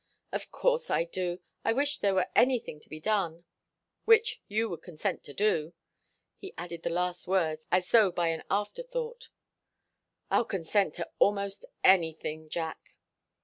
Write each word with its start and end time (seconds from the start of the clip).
"Of 0.31 0.49
course 0.51 0.89
I 0.89 1.03
do. 1.03 1.41
I 1.63 1.73
wish 1.73 1.99
there 1.99 2.15
were 2.15 2.25
anything 2.35 2.79
to 2.79 2.89
be 2.89 2.99
done 2.99 3.43
which 4.05 4.41
you 4.47 4.67
would 4.69 4.81
consent 4.81 5.23
to 5.25 5.31
do." 5.35 5.75
He 6.39 6.55
added 6.57 6.81
the 6.81 6.89
last 6.89 7.27
words 7.27 7.67
as 7.71 7.87
though 7.91 8.11
by 8.11 8.29
an 8.29 8.41
afterthought. 8.49 9.29
"I'll 10.31 10.45
consent 10.45 10.95
to 10.95 11.07
almost 11.19 11.65
anything, 11.83 12.49
Jack." 12.49 12.95